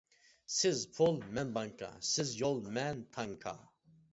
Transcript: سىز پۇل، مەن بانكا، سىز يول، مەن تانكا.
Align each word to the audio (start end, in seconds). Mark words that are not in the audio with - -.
سىز 0.53 0.79
پۇل، 0.95 1.19
مەن 1.39 1.53
بانكا، 1.59 1.91
سىز 2.15 2.35
يول، 2.43 2.59
مەن 2.79 3.05
تانكا. 3.19 3.55